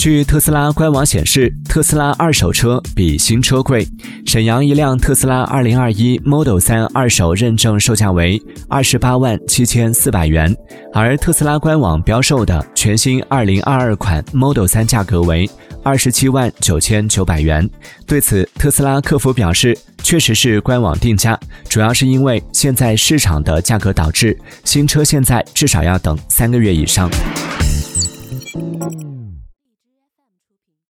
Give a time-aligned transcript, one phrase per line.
[0.00, 3.86] 据特斯拉官网显示，特斯拉二手车比新车贵。
[4.24, 10.56] 沈阳一辆特斯拉2021 Model 3二手认证售价为二十八万七千四百元，
[10.94, 15.46] 而特斯拉官网标售的全新2022款 Model 3价格为
[15.82, 17.68] 二十七万九千九百元。
[18.06, 21.38] 对此，特斯拉客服表示，确实是官网定价，
[21.68, 27.10] 主要是因为现在市场的价格导致新车现在至少要等三个月以上。